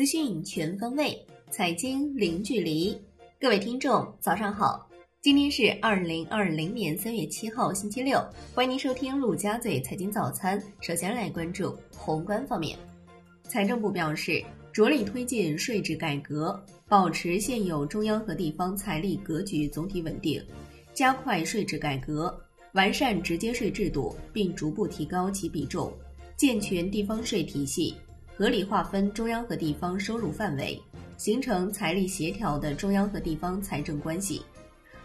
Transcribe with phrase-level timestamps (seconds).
[0.00, 1.14] 资讯全方位，
[1.50, 2.98] 财经零距离。
[3.38, 4.88] 各位听众，早上好！
[5.20, 8.18] 今天是二零二零年三月七号，星期六。
[8.54, 10.58] 欢迎您收听陆家嘴财经早餐。
[10.80, 12.78] 首先来关注宏观方面，
[13.46, 14.42] 财政部表示，
[14.72, 16.58] 着力推进税制改革，
[16.88, 20.42] 保持现有中央和地方财力格局总体稳定，
[20.94, 22.34] 加快税制改革，
[22.72, 25.92] 完善直接税制度，并逐步提高其比重，
[26.38, 27.94] 健全地方税体系。
[28.40, 30.80] 合理划分中央和地方收入范围，
[31.18, 34.40] 形成财力协调的中央和地方财政关系，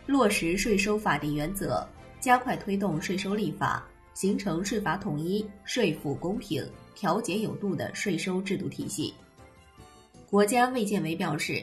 [0.05, 1.85] 落实税收法定原则，
[2.21, 9.13] 加快推动税收立法，形成税法统一、税负公平、调节有度的税收制度体系。
[10.29, 11.61] 国家卫健委表示，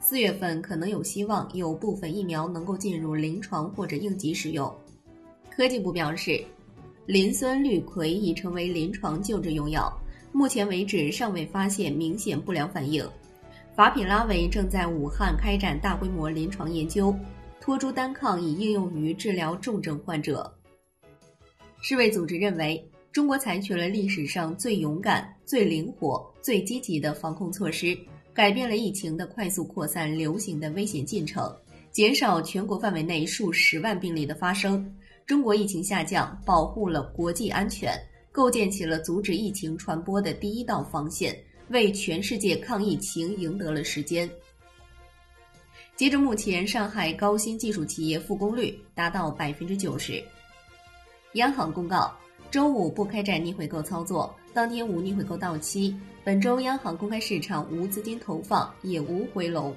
[0.00, 4.70] 四月份可能有希望有部分疫苗能够进入临床或者应急使用。
[5.50, 6.44] 科技部表示，
[7.06, 9.90] 磷酸氯喹已成为临床救治用药。
[10.36, 13.08] 目前为止，尚未发现明显不良反应。
[13.72, 17.14] 法匹拉韦正在武汉开展大规模临床研究，
[17.60, 20.52] 托珠单抗已应用于治疗重症患者。
[21.80, 27.96] 世卫组织认为，中国采取了历史上最勇敢、最灵活、最积极的防控措施，
[28.32, 31.48] 改变了疫情的快速扩散、流行的危险进程，
[31.92, 34.92] 减少全国范围内数十万病例的发生。
[35.26, 37.96] 中国疫情下降，保护了国际安全。
[38.34, 44.28] 构建起了阻止疫情传播的第一道防线，为全世界抗疫情赢得了时间。
[45.94, 50.20] 截至目前，上海高新技术企业复工率达到百分之九十。
[51.34, 52.12] 央行公告，
[52.50, 55.96] 周五不开展逆回购操作，当天无逆回购到期。
[56.24, 59.72] 本周央行公开市场无资金投放，也无回笼。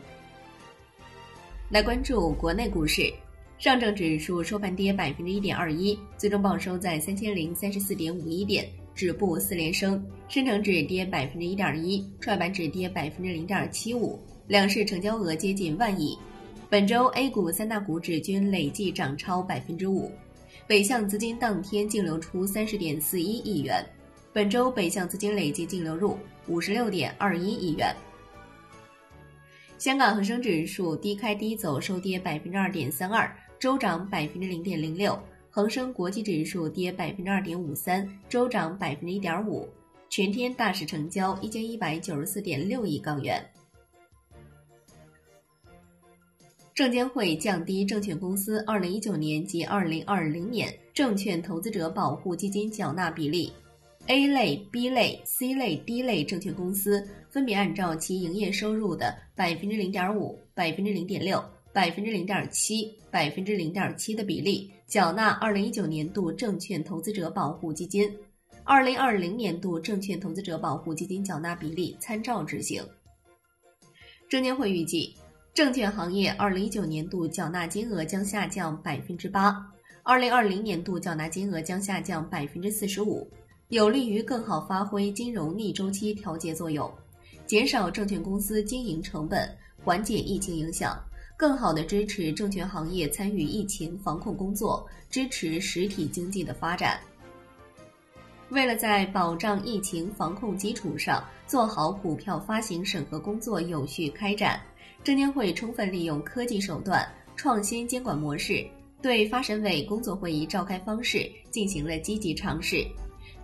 [1.70, 3.14] 来关注国内股市。
[3.60, 10.06] 上证指数收盘跌百分之一点二一，最终报收在三千零三十四点五一点，止步四连升。
[10.30, 16.16] 深成指跌百分之一点一，创业板指跌百分之零点七五，两市成交额接近万亿。
[16.70, 20.12] 本周 A 股三大股指均累计涨超百分之五，
[20.68, 23.84] 北向资金当天净流出三十点四一亿元，
[24.32, 26.16] 本周北向资金累计净流入
[26.48, 27.92] 五十六点二一亿元。
[29.80, 33.28] 香港恒生指数低开低走，收跌百分之二点三二。
[33.60, 35.20] 周涨百分之零点零六，
[35.50, 39.68] 恒生国际指数跌百分之二点五三，周涨百分之一点五。
[40.10, 43.44] 全天大市成交一千一百九十四点六亿港元。
[46.76, 53.52] 证监会降低证券公司二零一九年及二零二零年证券投资者保护基金缴纳比例
[54.06, 61.44] ，A 类、B 类、C 类、D 类证券公司分别按照其营业收入的百分之零点五、百分之零点六。
[61.78, 68.12] 百分之零点七，百分之零点七的比例缴纳二零一九年度证券投资者保护基金，
[68.64, 72.84] 二零二零年度证券投资者保护基金缴纳比例参照执行。
[74.28, 75.14] 证监会预计，
[75.54, 79.56] 证券行业二零一九年度缴纳金额将下降百分之八，
[80.02, 83.30] 二零二零年度缴纳金额将下降百分之四十五，
[83.68, 86.92] 有利于更好发挥金融逆周期调节作用，
[87.46, 89.48] 减少证券公司经营成本，
[89.84, 91.00] 缓解疫情影响。
[91.38, 97.00] 更好地支持证券行业参与疫情防控工作，支持实体经济的发展。
[98.50, 104.60] 为了在保障疫情防控基础上做好股票发行审核工作有序开展，
[105.04, 108.66] 证监会充分利用科技手段、创新监管模式，
[109.00, 112.84] 对发审委工作会议召开方式进行了积极尝试，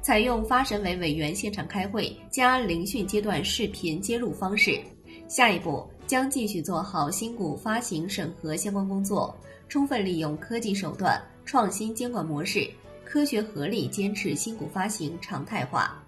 [0.02, 4.82] 采用发审委委员现场开会加聆讯阶段视频接入方式。
[5.28, 5.88] 下一步。
[6.14, 9.36] 将继续做好新股发行审核相关工作，
[9.68, 12.70] 充分利用科技手段、创新监管模式，
[13.04, 16.00] 科学合理坚持新股发行常态化。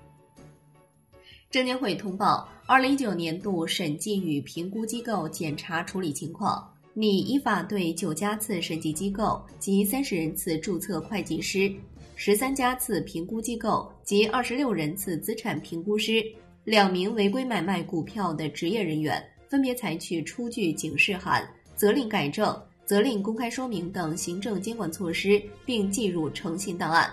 [1.49, 11.73] 证监会通报二零一九年度审计与评估机构检查处理情况，拟依法对九家次审计机构及三十人次注册会计师、
[12.15, 16.23] 十三家次评估机构及二十六人次资产评估师、
[16.63, 19.19] 两名违规买卖股票的职业人员。
[19.55, 21.41] 分别采取出具警示函、
[21.77, 27.09] 责令改正、责令公开说明等行政监管措施，并记入诚信档案，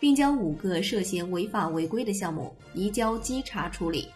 [0.00, 4.08] 并将五个涉嫌违法违规的项目移交稽查处理。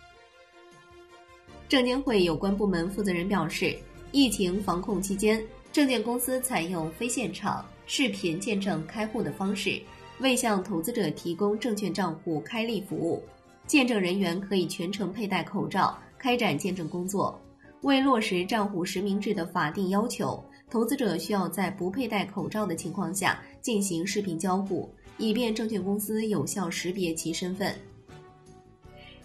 [1.69, 3.79] 证监会有关部门负责人表示，
[4.11, 5.41] 疫情防控期间，
[5.71, 9.81] 证券公司采用非现场、视频见证开户的方式，
[10.19, 13.23] 为向投资者提供证券账户开立服务，
[13.69, 17.41] 见证人员可以全程佩戴口罩开展见证工作。
[17.83, 27.75] 为落实账户实名制的法定要求，投资者需要在不佩戴口罩的情况下进行视频交互，以便证券公司有效识别其身份。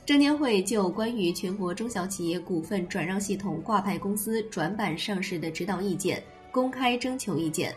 [0.05, 6.21] 证监会就关于全国中小企业股份转让系统挂牌公司转板上市的指导意见
[6.51, 7.73] 公开征求意见，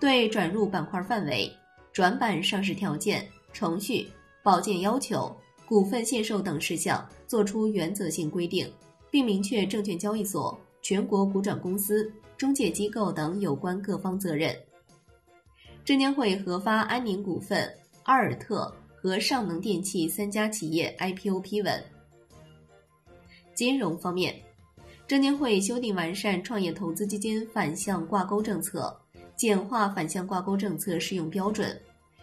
[0.00, 1.52] 对转入板块范围、
[1.92, 4.08] 转板上市条件、程序、
[4.42, 5.30] 保荐要求、
[5.68, 8.66] 股份限售等事项作出原则性规定，
[9.16, 14.54] 并明确证券交易所、全国股转公司、中介机构等有关各方责任。
[15.86, 17.66] 证监会核发安宁股份、
[18.02, 18.70] 阿尔特。
[19.06, 21.84] 和上能电气三家企业 IPO 批文。
[23.54, 24.34] 金融方面，
[25.06, 28.98] 证监会修订完善创业投资基金反向挂钩政策，
[29.36, 31.80] 简化反向挂钩政策适用标准，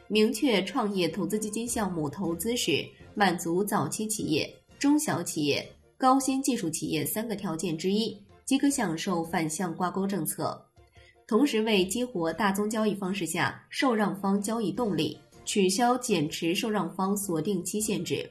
[0.09, 2.85] 明确创业投资基金项目投资时
[3.15, 5.65] 满足早期企业、中小企业、
[6.03, 10.61] 高新技术企业三个条件之一，即可享受反向挂钩政策。
[11.25, 15.17] 同时，为激活大宗交易方式下受让方交易动力。
[15.45, 18.29] 取消减持受让方锁定期限制，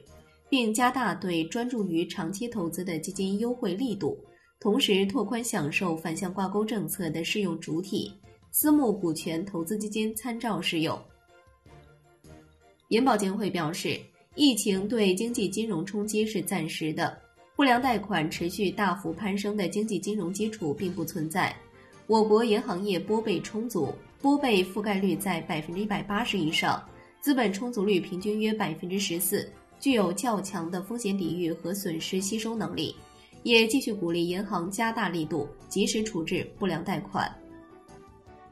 [0.49, 4.19] 并加大对专注于长期投资的基金优惠力度，
[4.59, 8.13] 同时拓宽享受反向挂钩政策的适用主体，
[8.51, 10.95] 私募股权投资基金参照适用。
[12.89, 13.99] 银保监会表示，
[14.35, 17.19] 疫情对经济金融冲击是暂时的，
[17.55, 21.55] 不良贷款持续大幅攀升的经济金融基础并不存在。
[22.07, 26.83] 我国银行业拨备充足，拨备覆盖率在百分之一百八十以上。
[27.21, 32.93] 资本充足率平均约百分之十四，具有较强的风险抵御和损失吸收能力，
[33.43, 37.33] 也继续鼓励银行加大力度，及时处置不良贷款。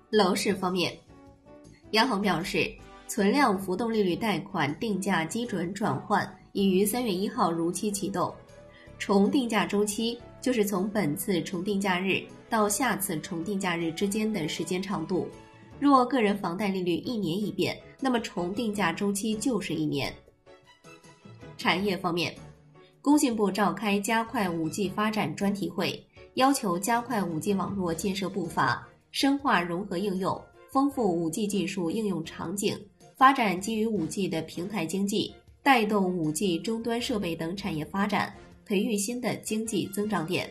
[0.09, 0.97] 楼市方面，
[1.91, 2.71] 央行表示，
[3.09, 8.33] 存量浮动利率贷款定价基准转换已于三月一号如期启动，
[9.01, 15.27] 重定价周期就是从本次重定价日到下次重定价日之间的时间长度。
[15.79, 17.75] 若个人房贷利率一年一变。
[17.99, 20.13] 那么重定价周期就是一年。
[21.57, 22.35] 产业方面，
[23.01, 26.03] 工信部召开加快五 G 发展专题会，
[26.35, 30.39] 要求加快五 G 网络建设步伐，深化融合应用，
[30.71, 32.75] 丰富五 G 技术应用场景，
[33.15, 38.33] 发展基于五 G 的平台经济，带动五 G 终端设备等产业发展，
[38.71, 40.49] 培育新的经济增长点。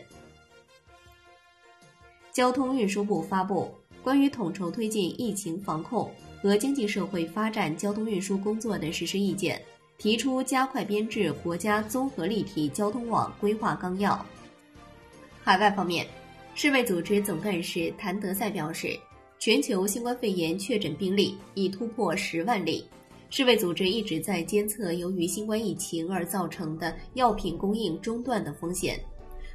[2.31, 3.73] 交通运输部发布
[4.03, 6.11] 关于统筹推进疫情防控。
[6.39, 9.61] 和经济社会发展交通运输工作的实施意见，
[9.99, 14.25] 提出加快编制国家综合立体交通网规划纲要。
[15.43, 16.07] 海外方面，
[16.55, 18.99] 世卫组织总干事谭德赛表示，
[19.37, 22.83] 全球新冠肺炎确诊病例已突破十万例。
[23.31, 28.99] 世卫组织一直在监测由于新冠疫情而造成的药品供应中断的风险，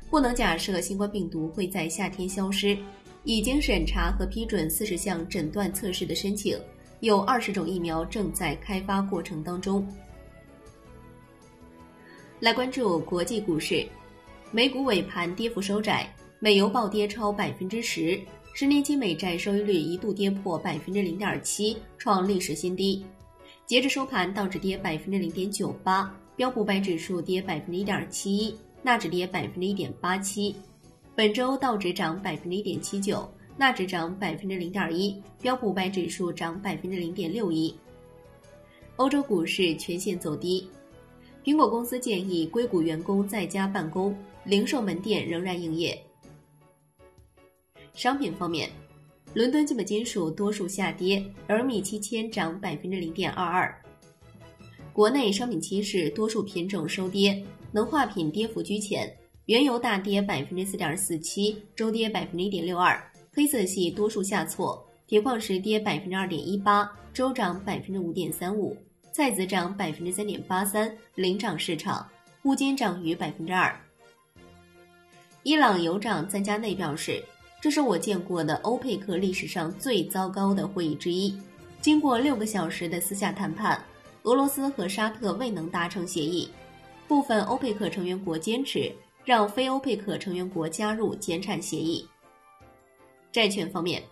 [0.08, 2.76] 不能假设新冠病毒会在夏天消失。
[3.24, 6.56] 已经审查和批准四十项诊断测试的申请。
[7.00, 9.86] 有二十种疫苗正在开发过程当中。
[12.40, 13.84] 来关注国际股市，
[14.52, 18.18] 美股尾盘跌幅收窄，美油暴跌超百分之十，
[18.54, 23.04] 十年期美债收益率一度跌破百分之零点七，创历史新低。
[23.66, 30.54] 截至收盘，道指跌百分之零点九八，标普百指数跌百分之一点七一，纳指跌百分之一点八七。
[31.16, 33.28] 本周道指涨百分之一点七九。
[33.58, 37.74] 纳指涨百分之零点一，标普百指数涨百分之零点六一。
[38.96, 40.68] 欧洲股市全线走低，
[41.42, 44.14] 苹果公司建议硅谷员工在家办公，
[44.44, 45.98] 零售门店仍然营业。
[47.94, 48.70] 商品方面，
[49.36, 53.82] 伦敦基本金属多数下跌，而米七千涨百分之零点二二。
[54.94, 59.14] 国内商品期市多数品种收跌，能化品跌幅居前，
[59.44, 62.98] 原油大跌百分之四点四七，周跌百分之一点六二。
[63.30, 68.74] 黑色系多数下挫，铁矿石跌百分之二点一八，周涨百分之五点三五；
[69.12, 72.08] 菜籽涨百分之三点八三，领涨市场。
[72.42, 73.70] 钨金涨逾百分之二。
[75.42, 77.22] 伊朗油长赞加内表示，
[77.60, 81.36] 这是我见过的欧佩克历史上最糟糕的会议之一。
[81.80, 83.82] 经过六个小时的私下谈判，
[84.22, 86.48] 俄罗斯和沙特未能达成协议。
[87.08, 88.92] 部分欧佩克成员国坚持
[89.24, 92.06] 让非欧佩克成员国加入减产协议。
[93.30, 94.02] 债券方面，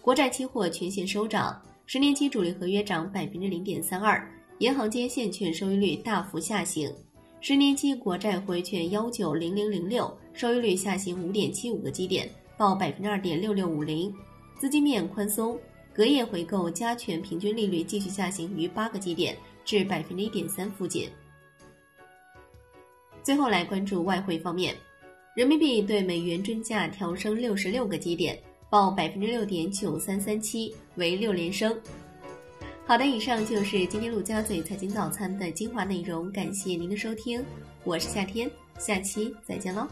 [0.00, 4.26] 国债期货全线收涨，十年期主力合约涨百分之零点三二，
[4.58, 6.90] 银行间现券收益率大幅下行，
[7.40, 14.12] 十年期国债回券幺九零零零六收益率下行五点七五个基点，报百分之二点六六五零，
[14.58, 15.58] 资金面宽松，
[15.94, 19.34] 隔夜回购加权平均利率继续下行于八个基点
[19.64, 21.08] 至百分之一点三附近。
[23.22, 24.74] 最后来关注外汇方面，
[25.34, 28.38] 人民币对美元均价调升六十六个基点。
[28.70, 31.74] 报百分之六点九三三七，为六连升。
[32.84, 37.42] 好的，以上就是今天陆家嘴财经早餐的精华内容，感谢您的收听，
[37.82, 39.88] 我是夏天，下期再见喽。